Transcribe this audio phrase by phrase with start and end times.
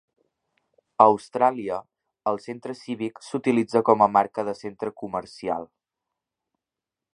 [1.03, 1.77] A Austràlia,
[2.31, 5.71] el centre cívic s'utilitza com a marca de centre comercial.